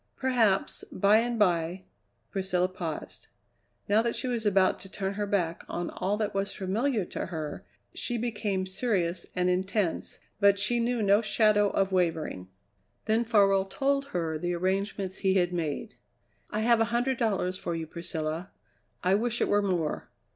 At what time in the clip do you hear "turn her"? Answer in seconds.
4.89-5.27